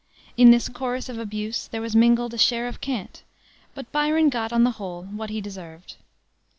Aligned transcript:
In 0.35 0.49
this 0.49 0.67
chorus 0.67 1.09
of 1.09 1.19
abuse 1.19 1.67
there 1.67 1.79
was 1.79 1.95
mingled 1.95 2.33
a 2.33 2.37
share 2.39 2.67
of 2.67 2.81
cant; 2.81 3.21
but 3.75 3.91
Byron 3.91 4.29
got, 4.29 4.51
on 4.51 4.63
the 4.63 4.71
whole, 4.81 5.03
what 5.03 5.29
he 5.29 5.41
deserved. 5.41 5.97